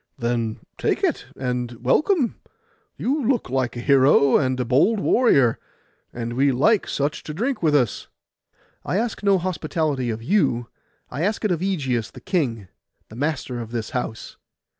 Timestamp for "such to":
6.87-7.35